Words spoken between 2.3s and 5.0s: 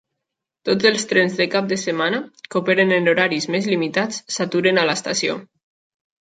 que operen en horaris més limitats, s'aturen a